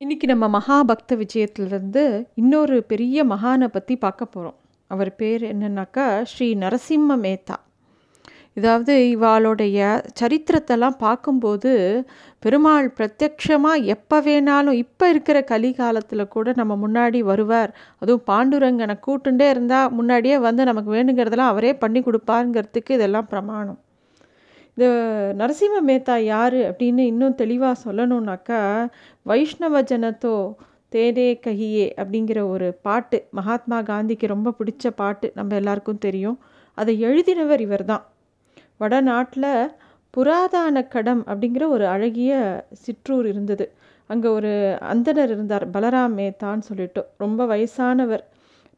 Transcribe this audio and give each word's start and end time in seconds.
இன்னைக்கு 0.00 0.26
நம்ம 0.26 0.46
மகாபக்த 0.48 1.16
விஜயத்திலிருந்து 1.22 2.02
இன்னொரு 2.34 2.76
பெரிய 2.82 3.24
மகானை 3.24 3.66
பற்றி 3.66 3.94
பார்க்க 3.96 4.26
போகிறோம் 4.26 4.54
அவர் 4.90 5.10
பேர் 5.16 5.42
என்னன்னாக்கா 5.50 6.06
ஸ்ரீ 6.22 6.46
நரசிம்ம 6.62 7.16
மேத்தா. 7.24 7.56
இதாவது 8.56 8.94
இவாளுடைய 9.16 9.80
சரித்திரத்தெல்லாம் 10.20 10.96
பார்க்கும்போது 11.02 11.72
பெருமாள் 12.44 12.88
பிரத்யக்ஷமாக 12.98 13.84
எப்போ 13.94 14.20
வேணாலும் 14.28 14.80
இப்போ 14.84 15.08
இருக்கிற 15.08 15.44
கலிகாலத்தில் 15.52 16.32
கூட 16.36 16.54
நம்ம 16.56 16.78
முன்னாடி 16.84 17.22
வருவார். 17.30 17.70
அதுவும் 18.02 18.26
பாண்டுரங்கனை 18.32 18.98
கூட்டுண்டே 19.08 19.48
இருந்தால் 19.54 19.94
முன்னாடியே 19.98 20.38
வந்து 20.48 20.70
நமக்கு 20.70 20.96
வேணுங்கிறதெல்லாம் 20.96 21.54
அவரே 21.54 21.74
பண்ணி 21.84 22.02
கொடுப்பாருங்கிறதுக்கு 22.08 22.98
இதெல்லாம் 23.00 23.30
பிரமாணம். 23.30 23.80
இந்த 24.80 24.92
நரசிம்ம 25.38 25.78
மேத்தா 25.86 26.14
யார் 26.24 26.56
அப்படின்னு 26.66 27.02
இன்னும் 27.10 27.34
தெளிவாக 27.40 27.80
சொல்லணுன்னாக்கா 27.82 28.60
வைஷ்ணவ 29.30 29.80
ஜனத்தோ 29.90 30.32
தேனே 30.92 31.26
கஹியே 31.44 31.84
அப்படிங்கிற 32.00 32.38
ஒரு 32.52 32.68
பாட்டு 32.86 33.18
மகாத்மா 33.38 33.78
காந்திக்கு 33.90 34.26
ரொம்ப 34.32 34.54
பிடிச்ச 34.58 34.92
பாட்டு 35.00 35.28
நம்ம 35.34 35.56
எல்லாருக்கும் 35.60 36.00
தெரியும். 36.06 36.38
அதை 36.78 36.94
எழுதினவர் 37.08 37.64
இவர் 37.66 37.84
தான் 37.90 38.04
வடநாட்டில் 38.82 39.50
புராதான 40.14 40.84
கடம் 40.94 41.22
அப்படிங்கிற 41.30 41.66
ஒரு 41.76 41.86
அழகிய 41.94 42.32
சிற்றூர் 42.84 43.28
இருந்தது. 43.32 43.66
அங்கே 44.10 44.30
ஒரு 44.38 44.52
அந்தனர் 44.92 45.34
இருந்தார் 45.36 45.66
பலராம் 45.76 46.16
மேத்தான்னு 46.20 46.68
சொல்லிட்டு. 46.70 47.04
ரொம்ப 47.24 47.46
வயசானவர் 47.52 48.24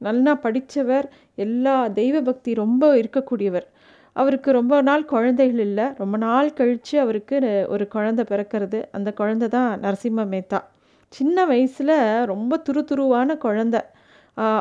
நல்லா 0.09 0.35
படித்தவர் 0.47 1.09
எல்லா 1.47 1.77
தெய்வ 2.01 2.17
பக்தி 2.31 2.53
ரொம்ப 2.65 2.93
இருக்கக்கூடியவர். 3.03 3.69
அவருக்கு 4.17 4.51
ரொம்ப 4.59 4.75
நாள் 4.89 5.05
குழந்தைகள் 5.13 5.63
இல்லை. 5.69 5.87
ரொம்ப 6.03 6.17
நாள் 6.27 6.49
கழித்து 6.59 6.97
அவருக்கு 7.05 7.37
ஒரு 7.75 7.85
குழந்தை 7.95 8.25
பிறக்கிறது. 8.31 8.81
அந்த 8.97 9.09
குழந்த 9.21 9.49
தான் 9.57 9.71
நரசிம்ம 9.85 10.27
மேத்தா. 10.35 10.61
சின்ன 11.13 11.45
வயசில் 11.51 11.97
ரொம்ப 12.33 12.59
துருதுருவான 12.67 13.37
குழந்த. 13.47 13.77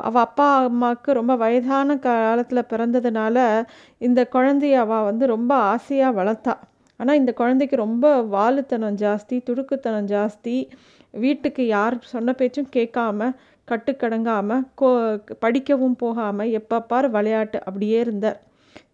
அவள் 0.08 0.24
அப்பா 0.28 0.48
அம்மாவுக்கு 0.70 1.12
ரொம்ப 1.20 1.34
வயதான 1.44 1.96
காலத்தில் 2.06 2.70
பிறந்ததுனால 2.72 3.38
இந்த 4.08 4.22
குழந்தைய 4.36 4.80
அவள் 4.86 5.08
வந்து 5.10 5.26
ரொம்ப 5.36 5.52
ஆசையாக 5.74 6.18
வளர்த்தா. 6.20 6.56
ஆனால் 7.00 7.20
இந்த 7.22 7.32
குழந்தைக்கு 7.42 7.76
ரொம்ப 7.86 8.08
வாலுத்தனம் 8.36 8.98
ஜாஸ்தி 9.04 9.38
துடுக்குத்தனம் 9.48 10.10
ஜாஸ்தி. 10.14 10.56
வீட்டுக்கு 11.24 11.64
யார் 11.76 11.96
சொன்ன 12.14 12.34
பேச்சும் 12.40 12.70
கேட்காம 12.78 13.30
கட்டுக்கடங்காமல் 13.68 14.66
கோ 14.80 14.90
படிக்கவும் 15.44 15.98
போகாமல் 16.04 16.54
எப்பப்பார் 16.60 17.08
விளையாட்டு 17.16 17.58
அப்படியே 17.68 18.00
இருந்தார். 18.06 18.40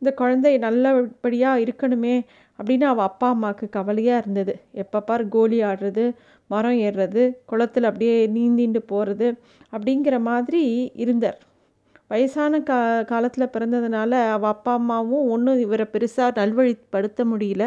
இந்த 0.02 0.12
குழந்தை 0.12 0.58
நல்லபடியாக 0.58 1.64
இருக்கணுமே 1.66 2.16
அப்படின்னு 2.59 2.84
அவள் 2.84 3.08
அப்பா 3.09 3.28
அம்மாவுக்கு 3.30 3.70
கவலையாக 3.70 4.22
இருந்தது. 4.23 4.53
எப்போ 4.73 5.00
பார் 5.02 5.23
கோலி 5.30 5.64
ஆடுறது 5.64 6.06
மரம் 6.50 6.80
ஏறுறது 6.88 7.23
குளத்தில் 7.45 7.84
அப்படியே 7.84 8.28
நீந்திண்டு 8.28 8.81
போகிறது 8.86 9.28
அப்படிங்கிற 9.73 10.20
மாதிரி 10.20 10.62
இருந்தார். 10.95 11.38
வயசான 12.08 12.59
கா 12.59 12.78
காலத்தில் 13.03 13.53
பிறந்ததுனால 13.53 14.12
அவள் 14.36 14.50
அப்பா 14.50 14.73
அம்மாவும் 14.73 15.30
ஒன்றும் 15.30 15.59
இவரை 15.59 15.86
பெருசாக 15.94 16.38
நல்வழிப்படுத்த 16.42 17.23
முடியல. 17.31 17.64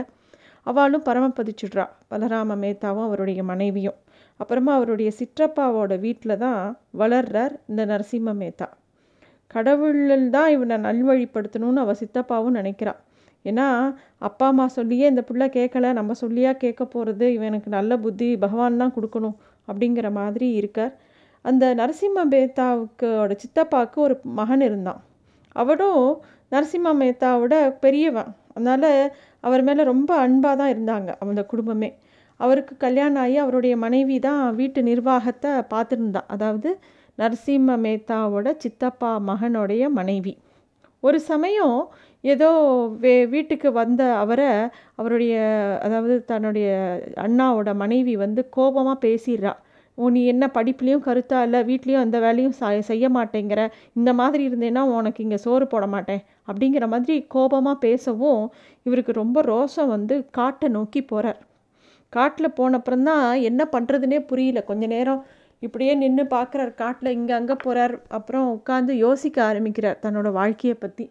அவளும் 0.66 1.04
பரமப்பதிச்சுட்றா 1.04 1.84
பலராம 2.10 2.56
மேத்தாவும் 2.64 3.06
அவருடைய 3.08 3.42
மனைவியும். 3.42 3.98
அப்புறமா 4.40 4.72
அவருடைய 4.74 5.10
சிற்றப்பாவோட 5.18 5.92
வீட்டில் 6.00 6.40
தான் 6.44 6.60
வளர்றார் 6.98 7.54
இந்த 7.68 7.84
நரசிம்ம 7.86 8.34
மேத்தா. 8.42 8.68
கடவுளில் 9.50 10.26
தான் 10.30 10.50
இவனை 10.54 10.76
நல்வழிப்படுத்தணும்னு 10.86 11.82
அவள் 11.84 12.00
சித்தப்பாவும் 12.02 12.58
நினைக்கிறான் 12.60 13.00
ஏன்னா 13.44 13.66
அப்பா 14.28 14.46
அம்மா 14.46 14.64
சொல்லியே 14.76 15.06
இந்த 15.12 15.22
பிள்ளை 15.28 15.46
கேட்கல 15.58 15.92
நம்ம 15.98 16.14
சொல்லியா 16.22 16.50
கேட்க 16.64 16.82
போகிறது 16.84 17.26
இவனுக்கு 17.36 17.68
நல்ல 17.76 17.92
புத்தி 17.98 18.28
பகவான் 18.44 18.80
தான் 18.82 18.94
கொடுக்கணும் 18.96 19.36
அப்படிங்கிற 19.68 20.08
மாதிரி 20.18 20.48
இருக்கார். 20.60 20.92
அந்த 21.44 21.64
நரசிம்ம 21.80 22.24
மேத்தாவுக்கோட 22.32 23.32
சித்தப்பாவுக்கு 23.42 23.98
ஒரு 24.06 24.14
மகன் 24.40 24.64
இருந்தான். 24.68 25.00
அவனும் 25.56 26.04
நரசிம்ம 26.52 26.92
மேத்தாவோட 27.02 27.54
பெரியவன். 27.84 28.30
அதனால் 28.54 28.90
அவர் 29.44 29.62
மேலே 29.68 29.82
ரொம்ப 29.92 30.10
அன்பாக 30.24 30.54
தான் 30.60 30.72
இருந்தாங்க 30.74 31.10
அந்த 31.24 31.42
குடும்பமே. 31.52 31.90
அவருக்கு 32.40 32.74
கல்யாணம் 32.84 33.22
ஆகி 33.22 33.36
அவருடைய 33.44 33.74
மனைவி 33.84 34.16
தான் 34.28 34.42
வீட்டு 34.60 34.80
நிர்வாகத்தை 34.90 35.52
பார்த்துருந்தான் 35.72 36.28
அதாவது 36.34 36.70
நரசிம்ம 37.18 37.76
மேத்தாவோட 37.84 38.48
சித்தப்பா 38.56 39.10
மகனுடைய 39.26 39.84
மனைவி. 39.98 40.32
ஒரு 41.02 41.18
சமயம் 41.20 41.76
ஏதோ 42.24 42.48
வே 43.02 43.12
வீட்டுக்கு 43.26 43.68
வந்த 43.72 44.02
அவரை 44.14 44.48
அவருடைய 44.94 45.34
அதாவது 45.82 46.24
தன்னுடைய 46.24 46.68
அண்ணாவோட 47.26 47.70
மனைவி 47.74 48.14
வந்து 48.16 48.42
கோபமாக 48.48 48.96
பேசிடுறா. 49.06 49.52
ஓ 49.98 50.08
நீ 50.08 50.20
என்ன 50.26 50.44
படிப்புலேயும் 50.54 51.04
கருத்தா 51.06 51.38
இல்லை 51.42 51.60
வீட்லேயும் 51.60 52.04
அந்த 52.04 52.18
வேலையும் 52.18 52.56
செய்ய 52.90 53.06
மாட்டேங்கிற. 53.08 53.60
இந்த 53.92 54.10
மாதிரி 54.12 54.42
இருந்தேன்னா 54.48 54.82
உனக்கு 54.98 55.22
இங்கே 55.22 55.36
சோறு 55.36 55.66
போட 55.66 55.86
மாட்டேன். 55.86 56.22
அப்படிங்கிற 56.48 56.86
மாதிரி 56.88 57.16
கோபமாக 57.28 57.76
பேசவும் 57.86 58.42
இவருக்கு 58.86 59.12
ரொம்ப 59.12 59.42
ரோஷம் 59.42 59.92
வந்து 59.96 60.16
காட்டை 60.30 60.68
நோக்கி 60.68 61.02
போகிறார் 61.02 61.40
காட்டில் 62.12 62.56
போனப்புறம்தான் 62.60 63.40
என்ன 63.40 63.62
பண்ணுறதுனே 63.72 64.18
புரியல. 64.26 64.60
கொஞ்ச 64.62 64.84
நேரம் 64.86 65.20
இப்படியே 65.62 65.94
நின்று 65.94 66.24
பார்க்குறார் 66.26 66.72
காட்டில் 66.74 67.14
இங்கே 67.14 67.32
அங்கே 67.32 67.56
போகிறார் 67.62 67.94
அப்புறம் 68.08 68.46
உட்காந்து 68.52 68.92
யோசிக்க 68.96 69.38
ஆரம்பிக்கிறார் 69.44 69.98
தன்னோட 70.02 70.28
வாழ்க்கையை 70.32 70.76
பற்றி 70.78 71.06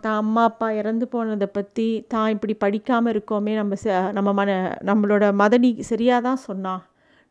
தான் 0.00 0.18
அம்மா 0.18 0.42
அப்பா 0.44 0.66
இறந்து 0.72 1.06
போனதை 1.08 1.48
பற்றி 1.48 1.86
தான் 2.08 2.28
இப்படி 2.28 2.54
படிக்காமல் 2.54 3.12
இருக்கோமே 3.14 3.52
நம்ம 3.54 3.74
ச 3.74 4.02
நம்ம 4.12 4.32
மன 4.32 4.50
நம்மளோட 4.84 5.24
மதனி 5.34 5.70
சரியாக 5.82 6.20
தான் 6.22 6.44
சொன்னான் 6.44 6.82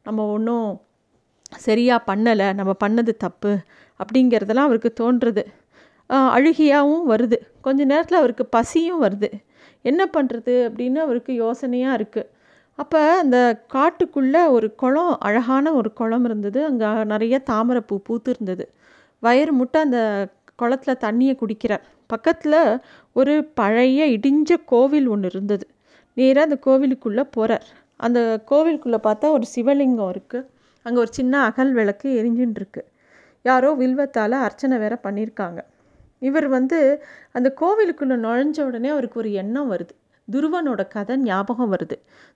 நம்ம 0.05 0.25
ஒன்றும் 0.27 0.67
சரியாக 1.57 2.05
பண்ணலை 2.07 2.47
நம்ம 2.53 2.71
பண்ணது 2.79 3.13
தப்பு 3.17 3.51
அப்படிங்கிறதெல்லாம் 3.99 4.69
அவருக்கு 4.69 4.91
தோன்றுறது 5.01 5.43
அழுகியாகவும் 6.35 7.05
வருது. 7.09 7.37
கொஞ்ச 7.61 7.81
நேரத்தில் 7.85 8.21
அவருக்கு 8.21 8.45
பசியும் 8.47 9.03
வருது. 9.03 9.29
என்ன 9.85 10.01
பண்ணுறது 10.15 10.53
அப்படின்னு 10.67 10.99
அவருக்கு 11.05 11.31
யோசனையாக 11.35 11.97
இருக்குது 11.99 12.29
அப்போ 12.79 12.99
அந்த 13.23 13.37
காட்டுக்குள்ளே 13.73 14.41
ஒரு 14.55 14.67
குளம் 14.81 15.11
அழகான 15.27 15.73
ஒரு 15.79 15.89
குளம் 15.99 16.25
இருந்தது. 16.29 16.59
அங்கே 16.69 16.89
நிறைய 17.13 17.35
தாமரைப்பூ 17.51 17.95
பூத்து 18.07 18.29
இருந்தது 18.35 18.65
வயிறு 19.23 19.51
முட்டை 19.51 19.79
அந்த 19.81 19.99
குளத்தில் 20.61 21.01
தண்ணியை 21.05 21.33
குடிக்கிறார் 21.41 21.85
பக்கத்தில் 22.09 22.57
ஒரு 23.15 23.33
பழைய 23.59 24.05
இடிஞ்ச 24.15 24.57
கோவில் 24.71 25.07
ஒன்று 25.07 25.29
இருந்தது. 25.33 25.65
நேராக 26.17 26.47
அந்த 26.47 26.57
கோவிலுக்குள்ளே 26.67 27.23
போகிறார் 27.35 27.65
அந்த 27.99 28.19
கோவிலுக்குள்ளே 28.51 28.99
பார்த்தா 29.07 29.27
ஒரு 29.37 29.45
சிவலிங்கம் 29.55 30.11
இருக்குது 30.13 30.47
அங்கே 30.85 30.99
ஒரு 30.99 31.11
சின்ன 31.11 31.33
அகல் 31.49 31.71
விளக்கு 31.73 32.07
எரிஞ்சுன்னு 32.19 32.59
இருக்கு 32.61 32.81
யாரோ 33.45 33.69
வில்வத்தால் 33.81 34.35
அர்ச்சனை 34.47 34.77
வேற 34.83 34.93
பண்ணியிருக்காங்க 35.05 35.59
இவர் 36.21 36.47
வந்து 36.47 36.77
அந்த 37.31 37.49
கோவிலுக்குள்ளே 37.61 38.17
நுழைஞ்ச 38.25 38.57
உடனே 38.67 38.89
அவருக்கு 38.89 39.21
ஒரு 39.23 39.31
எண்ணம் 39.41 39.71
வருது. 39.73 39.93
துருவனோட 40.31 40.81
கதை 40.87 41.15
ஞாபகம் 41.17 41.71
வருது. 41.73 41.95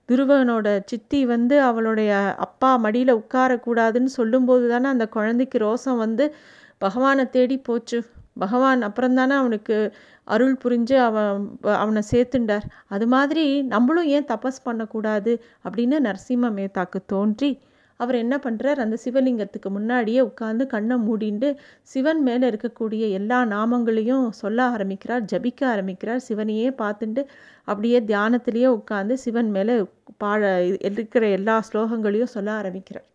துருவனோட 0.09 0.67
சித்தி 0.85 1.25
வந்து 1.25 1.55
அவளுடைய 1.61 2.11
அப்பா 2.37 2.71
மடியில் 2.77 3.13
உட்காரக்கூடாதுன்னு 3.15 4.11
சொல்லும்போது 4.19 4.69
தானே 4.69 4.87
அந்த 4.87 5.07
குழந்தைக்கு 5.07 5.57
ரோசம் 5.59 5.97
வந்து 5.97 6.35
பகவானை 6.77 7.29
தேடி 7.29 7.57
போச்சு. 7.57 7.99
பகவான் 8.39 8.81
அப்புறம் 8.81 9.15
தானே 9.15 9.35
அவனுக்கு 9.35 9.77
அருள் 10.23 10.57
புரிஞ்சு 10.63 10.95
அவன் 11.05 11.57
அவனை 11.61 12.01
சேர்த்துண்டார். 12.11 12.65
அது 12.87 13.07
மாதிரி 13.07 13.45
நம்மளும் 13.61 14.09
ஏன் 14.15 14.29
தபஸ் 14.33 14.63
பண்ணக்கூடாது 14.63 15.33
அப்படின்னு 15.63 15.97
நரசிம்ம 16.07 16.51
மேத்தாக்கு 16.59 16.99
தோன்றி 17.05 17.51
அவர் 17.99 18.15
என்ன 18.15 18.35
பண்ணுறார் 18.43 18.79
அந்த 18.83 18.95
சிவலிங்கத்துக்கு 19.03 19.69
முன்னாடியே 19.69 20.21
உட்காந்து 20.21 20.63
கண்ணை 20.73 20.95
மூடிண்டு 21.07 21.47
சிவன் 21.93 22.21
மேலே 22.27 22.45
இருக்கக்கூடிய 22.51 23.03
எல்லா 23.19 23.39
நாமங்களையும் 23.45 24.25
சொல்ல 24.41 24.59
ஆரம்பிக்கிறார் 24.75 25.23
ஜபிக்க 25.31 25.61
ஆரம்பிக்கிறார். 25.73 26.21
சிவனையே 26.29 26.67
பார்த்துட்டு 26.81 27.23
அப்படியே 27.69 27.99
தியானத்திலேயே 28.11 28.69
உட்காந்து 28.79 29.15
சிவன் 29.25 29.49
மேலே 29.51 29.75
பாழ 30.23 30.41
இருக்கிற 30.89 31.23
எல்லா 31.37 31.55
ஸ்லோகங்களையும் 31.67 32.33
சொல்ல 32.35 32.51
ஆரம்பிக்கிறார். 32.51 33.07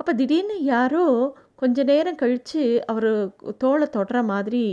அப்போ 0.00 0.12
திடீர்னு 0.14 0.56
யாரோ 0.74 1.04
கொஞ்ச 1.54 1.82
நேரம் 1.82 2.20
கழித்து 2.22 2.62
அவர் 2.86 3.10
தோலை 3.62 3.86
தொடுற 3.96 4.18
மாதிரி 4.24 4.64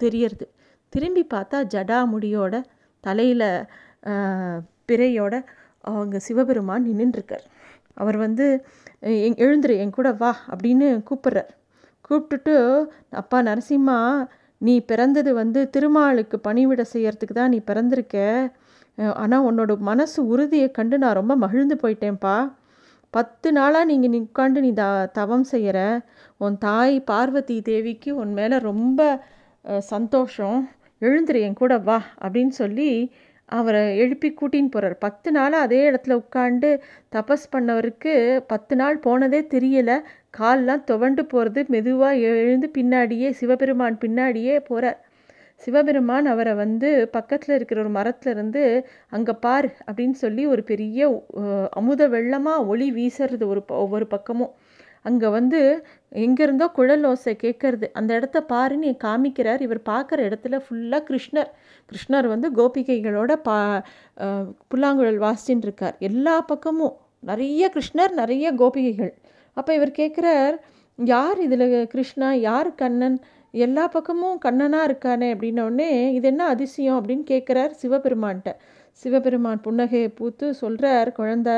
தெரியறது. 0.00 0.46
திரும்பி 0.92 1.22
பார்த்தா 1.34 1.58
ஜடா 1.74 1.98
முடியோட 2.14 2.54
தலையில் 3.04 3.48
பிறையோட 4.88 5.34
அவங்க 5.84 6.16
சிவபெருமான் 6.26 6.84
நின்றுருக்கார் 7.00 7.44
அவர் 7.96 8.18
வந்து 8.24 8.46
எங் 9.26 9.38
எழுந்துரு 9.46 9.74
என் 9.82 9.96
கூட 9.98 10.10
வா 10.22 10.32
அப்படின்னு 10.52 10.88
கூப்பிட்றார். 11.08 11.50
கூப்பிட்டுட்டு 12.06 12.54
அப்பா 13.20 13.38
நரசிம்மா 13.48 13.98
நீ 14.60 14.74
பிறந்தது 14.90 15.30
வந்து 15.40 15.60
திருமாலுக்கு 15.74 16.36
பணிவிட 16.48 16.82
செய்யறதுக்கு 16.92 17.34
தான் 17.38 17.52
நீ 17.54 17.58
பிறந்திருக்க. 17.70 18.16
ஆனால் 19.22 19.46
உன்னோட 19.48 19.72
மனசு 19.90 20.18
உறுதியை 20.32 20.68
கண்டு 20.78 20.96
நான் 21.02 21.18
ரொம்ப 21.20 21.34
மகிழ்ந்து 21.44 21.76
போயிட்டேன்ப்பா. 21.82 22.36
பத்து 23.14 23.48
நாளாக 23.58 23.88
நீங்கள் 23.90 24.12
நீ 24.12 24.18
உட்காந்து 24.26 24.60
நீ 24.66 24.70
த 24.80 24.84
தவம் 25.18 25.46
செய்கிற 25.52 25.78
உன் 26.44 26.56
தாய் 26.66 26.96
பார்வதி 27.10 27.56
தேவிக்கு 27.68 28.10
உன் 28.22 28.32
மேலே 28.38 28.56
ரொம்ப 28.70 29.00
சந்தோஷம். 29.92 30.58
எழுந்துரு 31.02 31.38
என் 31.46 31.60
கூட 31.60 31.74
வா 31.88 31.98
அப்படின்னு 32.24 32.54
சொல்லி 32.62 32.90
அவரை 33.58 33.80
எழுப்பி 34.02 34.28
கூட்டின்னு 34.40 34.72
போகிறார் 34.74 34.96
பத்து 34.98 35.28
நாளாக 35.32 35.66
அதே 35.66 35.80
இடத்துல 35.90 36.16
உட்காந்து 36.22 36.70
தபஸ் 37.16 37.46
பண்ணவருக்கு 37.54 38.12
பத்து 38.52 38.74
நாள் 38.76 38.98
போனதே 38.98 39.40
தெரியலை. 39.54 39.96
கால்லாம் 40.38 40.84
துவண்டு 40.90 41.22
போகிறது 41.24 41.62
மெதுவாக 41.68 42.22
எழுந்து 42.42 42.68
பின்னாடியே 42.78 43.28
சிவபெருமான் 43.40 43.98
பின்னாடியே 44.04 44.56
போகிறார் 44.68 44.98
சிவபெருமான் 45.62 46.26
அவரை 46.26 46.52
வந்து 46.54 46.88
பக்கத்தில் 47.16 47.54
இருக்கிற 47.56 47.78
ஒரு 47.82 47.92
மரத்துலேருந்து 47.98 48.62
அங்கே 49.16 49.34
பார் 49.44 49.68
அப்படின்னு 49.88 50.16
சொல்லி 50.24 50.42
ஒரு 50.46 50.62
பெரிய 50.70 51.00
அமுத 51.80 52.08
வெள்ளமாக 52.14 52.66
ஒளி 52.72 52.88
வீசுறது 52.92 53.44
ஒரு 53.52 53.62
ஒவ்வொரு 53.84 54.06
பக்கமும். 54.06 54.52
அங்கே 55.04 55.28
வந்து 55.36 55.60
எங்கேருந்தோ 56.24 56.66
குழல் 56.78 57.04
ஓசை 57.10 57.32
கேட்கறது. 57.42 57.86
அந்த 57.98 58.10
இடத்த 58.18 58.38
பாருன்னு 58.52 58.90
காமிக்கிறார். 59.06 59.62
இவர் 59.66 59.80
பார்க்குற 59.90 60.18
இடத்துல 60.28 60.60
ஃபுல்லாக 60.64 61.02
கிருஷ்ணர். 61.10 61.50
கிருஷ்ணர் 61.90 62.28
வந்து 62.34 62.48
கோபிகைகளோட 62.58 63.32
பா 63.48 63.56
புல்லாங்குழல் 64.72 65.20
வாசிச்சுட்டு 65.26 65.68
இருக்கார். 65.68 65.96
எல்லா 66.10 66.36
பக்கமும் 66.52 66.94
நிறைய 67.30 67.70
கிருஷ்ணர் 67.74 68.12
நிறைய 68.20 68.46
கோபிகைகள். 68.60 69.12
அப்போ 69.56 69.70
இவர் 69.78 69.98
கேட்குறார் 70.00 70.54
யார் 70.98 71.38
இதில் 71.46 71.66
கிருஷ்ணா? 71.94 72.28
யார் 72.48 72.68
கண்ணன்? 72.82 73.16
எல்லா 73.54 73.84
பக்கமும் 73.94 74.38
கண்ணனாக 74.44 74.88
இருக்கானே? 74.88 75.28
அப்படின்னோடனே 75.34 75.90
இது 76.16 76.26
என்ன 76.32 76.42
அதிசயம்? 76.54 76.96
அப்படின்னு 77.00 77.24
கேட்குறார் 77.32 77.72
சிவபெருமான்கிட்ட. 77.82 78.52
சிவபெருமான் 79.02 79.62
புன்னகையை 79.66 80.08
பூத்து 80.18 80.46
சொல்கிறார் 80.62 81.10
குழந்தை 81.18 81.56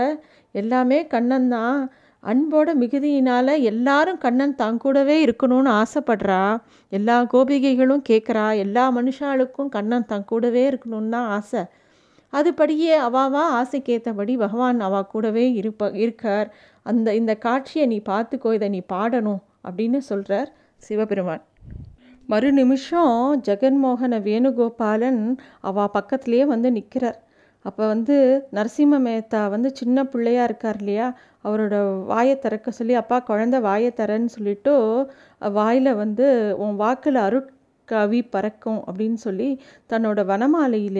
எல்லாமே 0.54 0.98
கண்ணன் 1.14 1.48
தான் 1.56 1.78
அன்போட 2.26 2.68
மிகுதியினால் 2.82 3.52
எல்லாரும் 3.70 4.18
கண்ணன் 4.18 4.54
தான் 4.54 4.76
கூடவே 4.76 5.16
இருக்கணும்னு 5.26 5.70
ஆசைப்படுறா. 5.82 6.42
எல்லா 6.92 7.16
கோபிகைகளும் 7.32 8.04
கேட்குறா 8.10 8.46
எல்லா 8.64 8.84
மனுஷாளுக்கும் 8.98 9.72
கண்ணன் 9.76 10.08
தான் 10.12 10.24
கூடவே 10.24 10.62
இருக்கணும்னு 10.70 11.12
தான் 11.16 11.28
ஆசை. 11.36 11.62
அதுபடியே 12.32 12.94
அவாவா 13.08 13.42
ஆசைக்கேற்றபடி 13.60 14.34
பகவான் 14.36 14.80
அவா 14.80 15.02
கூடவே 15.12 15.44
இருப்ப 15.52 15.90
இருக்கார். 16.04 16.48
அந்த 16.86 17.14
இந்த 17.14 17.34
காட்சியை 17.46 17.86
நீ 17.86 17.98
பார்த்துக்கோ 18.12 18.52
இதை 18.52 18.68
நீ 18.68 18.80
பாடணும் 18.94 19.42
அப்படின்னு 19.68 20.00
சொல்கிறார் 20.10 20.50
சிவபெருமான். 20.82 21.44
மறு 22.28 22.48
நிமிஷம் 22.52 23.14
ஜெகன்மோகன 23.48 24.14
வேணுகோபாலன் 24.28 25.22
அவா 25.60 25.84
பக்கத்துலேயே 25.96 26.46
வந்து 26.54 26.70
நிற்கிறார் 26.78 27.20
அப்போ 27.64 27.82
வந்து 27.86 28.16
நரசிம்ம 28.56 28.98
மேத்தா 29.06 29.40
வந்து 29.54 29.68
சின்ன 29.74 30.04
பிள்ளையா 30.04 30.42
இருக்கார் 30.44 30.78
இல்லையா? 30.80 31.06
அவரோட 31.46 31.74
வாயை 32.10 32.34
திறக்க 32.44 32.70
சொல்லி 32.78 32.94
அப்பா 33.00 33.16
குழந்தை 33.30 33.58
வாயை 33.66 33.90
தரேன்னு 34.00 34.34
சொல்லிட்டு 34.36 34.72
வாயில் 35.58 35.90
வந்து 36.02 36.26
உன் 36.64 36.76
வாக்கில் 36.82 37.18
அருட்கவி 37.26 38.20
பறக்கும் 38.34 38.80
அப்படின்னு 38.88 39.18
சொல்லி 39.26 39.48
தன்னோட 39.92 40.20
வனமாலையில 40.32 40.98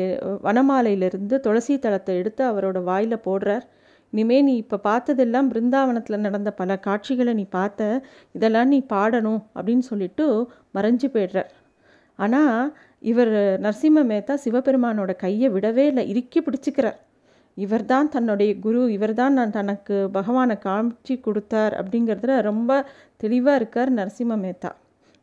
வனமாலையிலிருந்து 0.49 1.39
துளசி 1.47 1.77
தளத்தை 1.87 2.15
எடுத்து 2.21 2.43
அவரோட 2.51 2.81
வாயில் 2.91 3.25
போடுறார். 3.27 3.65
இனிமே 4.13 4.39
நீ 4.49 4.53
இப்போ 4.63 4.77
பார்த்ததெல்லாம் 4.89 5.49
பிருந்தாவனத்தில் 5.53 6.25
நடந்த 6.27 6.51
பல 6.61 6.77
காட்சிகளை 6.87 7.33
நீ 7.41 7.45
பார்த்த 7.57 7.89
இதெல்லாம் 8.37 8.71
நீ 8.75 8.79
பாடணும் 8.95 9.41
அப்படின்னு 9.57 9.85
சொல்லிட்டு 9.91 10.27
மறைஞ்சு 10.77 11.09
போய்டுறார். 11.15 11.51
ஆனால் 12.19 12.61
இவர் 13.13 13.33
நரசிம்ம 13.65 14.05
மேத்தா 14.11 14.35
சிவபெருமானோட 14.45 15.13
கையை 15.25 15.49
விடவே 15.57 15.85
இல்லை 15.91 16.05
இறுக்கி 16.13 16.41
பிடிச்சிக்கிறார். 16.41 16.99
இவர்தான் 17.57 18.09
தன்னுடைய 18.09 18.59
குரு 18.59 18.81
இவர்தான் 18.93 19.33
நான் 19.33 19.51
தனக்கு 19.51 19.97
பகவானை 20.13 20.57
காமிச்சு 20.65 21.15
கொடுத்தார் 21.21 21.75
அப்படிங்கிறதுல 21.81 22.35
ரொம்ப 22.41 22.71
தெளிவாக 23.17 23.57
இருக்கார் 23.57 23.95
நரசிம்ம 23.95 24.37
மேத்தா. 24.45 24.71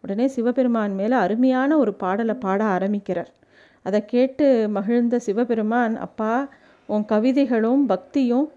உடனே 0.04 0.26
சிவபெருமான் 0.28 0.96
மேலே 0.96 1.16
அருமையான 1.16 1.78
ஒரு 1.78 1.94
பாடலை 1.94 2.36
பாட 2.36 2.64
ஆரம்பிக்கிறார். 2.64 3.32
அதை 3.86 4.00
கேட்டு 4.06 4.46
மகிழ்ந்த 4.70 5.20
சிவபெருமான் 5.20 5.96
அப்பா 5.98 6.34
உன் 6.90 7.06
கவிதைகளும் 7.06 7.84
பக்தியும் 7.86 8.48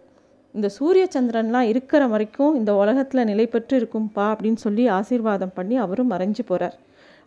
இந்த 0.54 0.68
சூரிய 0.68 1.08
சந்திரன்லாம் 1.14 1.68
இருக்கிற 1.72 2.02
வரைக்கும் 2.06 2.54
இந்த 2.54 2.74
உலகத்தில் 2.74 3.24
நிலை 3.24 3.46
பெற்று 3.46 3.74
இருக்கும்பா 3.80 4.26
அப்படின்னு 4.32 4.60
சொல்லி 4.66 4.84
ஆசீர்வாதம் 4.88 5.54
பண்ணி 5.54 5.76
அவரும் 5.76 6.10
மறைஞ்சு 6.10 6.42
போகிறார் 6.46 6.76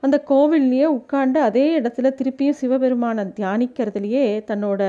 அந்த 0.04 0.18
கோவில்லையே 0.30 0.88
உட்காண்டு 0.98 1.40
அதே 1.48 1.66
இடத்துல 1.80 2.10
திருப்பியும் 2.20 2.60
சிவபெருமானை 2.62 3.24
தியானிக்கிறதுலையே 3.38 4.26
தன்னோட 4.50 4.82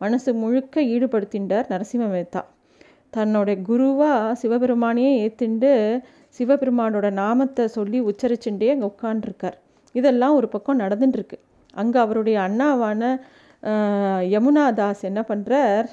மனசு 0.00 0.30
முழுக்க 0.34 0.82
ஈடுபடுத்தின்றார் 0.94 1.70
நரசிம்ம 1.72 2.06
மேத்தா. 2.14 2.42
தன்னோட 3.16 3.50
குருவாக 3.62 4.34
சிவபெருமானையே 4.42 5.12
ஏற்றுண்டு 5.22 5.70
சிவபெருமானோட 6.38 7.06
நாமத்தை 7.20 7.64
சொல்லி 7.68 7.98
உச்சரிச்சுட்டே 8.10 8.70
அங்கே 8.72 8.88
உட்காண்டிருக்கார் 8.92 9.56
இதெல்லாம் 9.94 10.34
ஒரு 10.34 10.48
பக்கம் 10.48 10.80
நடந்துட்டுருக்கு 10.80 11.38
அங்கே 11.74 11.98
அவருடைய 11.98 12.36
அண்ணாவான 12.48 13.02
யமுனா 14.34 14.64
தாஸ் 14.74 15.02
என்ன 15.10 15.20
பண்ணுறார் 15.30 15.88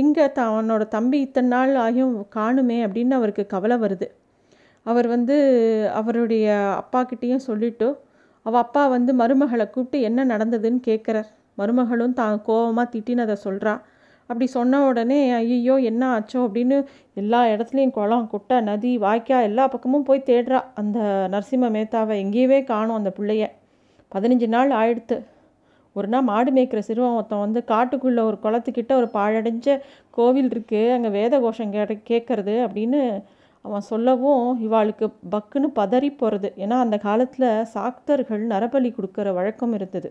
எங்கே 0.00 0.24
தன்னோட 0.38 0.82
தம்பி 0.88 1.18
இத்தனை 1.26 1.48
நாள் 1.48 1.74
ஆகியும் 1.84 2.14
காணுமே 2.36 2.78
அப்படின்னு 2.86 3.14
அவருக்கு 3.18 3.44
கவலை 3.54 3.76
வருது. 3.84 4.06
அவர் 4.86 5.06
வந்து 5.06 5.36
அவருடைய 5.92 6.46
அப்பாக்கிட்டேயும் 6.80 7.46
சொல்லிவிட்டு 7.48 7.88
அவள் 8.46 8.62
அப்பா 8.62 8.82
வந்து 8.86 9.12
மருமகளை 9.14 9.66
கூப்பிட்டு 9.70 10.00
என்ன 10.00 10.24
நடந்ததுன்னு 10.24 10.80
கேட்குறார் 10.88 11.30
மருமகளும் 11.58 12.12
தான் 12.12 12.42
கோவமாக 12.46 12.92
திட்டினதை 12.94 13.36
சொல்கிறா 13.44 13.74
அப்படி 14.30 14.46
சொன்ன 14.46 14.78
உடனே 14.86 15.18
ஐயோ 15.32 15.74
என்ன 15.90 16.02
ஆச்சோ? 16.14 16.38
அப்படின்னு 16.46 16.76
எல்லா 17.14 17.40
இடத்துலையும் 17.46 17.90
குளம் 17.90 18.26
குட்டை 18.28 18.56
நதி 18.60 18.92
வாய்க்கா 18.98 19.38
எல்லா 19.42 19.64
பக்கமும் 19.66 20.02
போய் 20.02 20.26
தேடுறா. 20.26 20.60
அந்த 20.74 20.98
நரசிம்ம 21.32 21.70
மேத்தாவை 21.76 22.14
எங்கேயுமே 22.24 22.58
காணும் 22.64 22.94
அந்த 22.94 23.10
பிள்ளைய. 23.18 23.44
பதினஞ்சு 24.12 24.48
நாள் 24.48 24.72
ஆயிடுத்து. 24.72 25.16
ஒரு 25.96 26.08
நாள் 26.08 26.22
மாடு 26.22 26.50
மேய்க்கிற 26.52 26.78
சிறுவன் 26.78 27.16
ஒருத்தன் 27.18 27.44
வந்து 27.44 27.60
காட்டுக்குள்ளே 27.64 28.22
ஒரு 28.22 28.38
குளத்துக்கிட்ட 28.42 28.92
ஒரு 28.92 29.08
பாழடைஞ்ச 29.14 29.68
கோவில் 30.10 30.50
இருக்குது 30.50 30.92
அங்கே 30.92 31.10
வேத 31.10 31.34
கோஷம் 31.40 31.72
கே 31.72 31.84
கேட்கறது 32.10 32.54
அப்படின்னு 32.66 33.00
அவன் 33.66 33.88
சொல்லவும் 33.90 34.44
இவாளுக்கு 34.66 35.06
பக்குன்னு 35.34 35.68
பதறி 35.78 36.10
போகிறது 36.20 36.48
ஏன்னா 36.62 36.76
அந்த 36.84 36.96
காலத்தில் 37.06 37.48
சாக்தர்கள் 37.74 38.42
நரபலி 38.52 38.90
கொடுக்குற 38.96 39.32
வழக்கம் 39.38 39.74
இருந்தது. 39.78 40.08